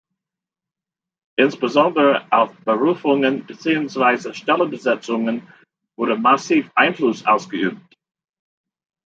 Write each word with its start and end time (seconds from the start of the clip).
Insbesondere 1.37 2.25
auf 2.31 2.55
Berufungen 2.65 3.45
beziehungsweise 3.45 4.33
Stellenbesetzungen 4.33 5.47
wurde 5.95 6.17
massiv 6.17 6.71
Einfluss 6.73 7.23
ausgeübt. 7.27 7.97